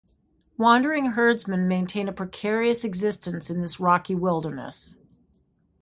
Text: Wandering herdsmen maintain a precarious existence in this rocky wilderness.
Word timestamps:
Wandering 0.57 1.11
herdsmen 1.11 1.67
maintain 1.67 2.07
a 2.07 2.11
precarious 2.11 2.83
existence 2.83 3.51
in 3.51 3.61
this 3.61 3.79
rocky 3.79 4.15
wilderness. 4.15 4.97